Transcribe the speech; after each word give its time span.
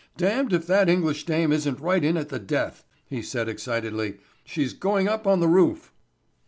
"Damned 0.17 0.51
if 0.51 0.65
that 0.65 0.89
English 0.89 1.27
dame 1.27 1.51
isn't 1.51 1.79
right 1.79 2.03
in 2.03 2.17
at 2.17 2.29
the 2.29 2.39
death," 2.39 2.83
he 3.05 3.21
said 3.21 3.47
excitedly. 3.47 4.17
"She's 4.43 4.73
going 4.73 5.07
up 5.07 5.27
on 5.27 5.41
the 5.41 5.47
roof." 5.47 5.93